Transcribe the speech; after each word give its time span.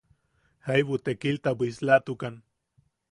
Jaibu 0.67 0.95
tekilta 1.05 1.49
bwislatukan. 1.59 2.35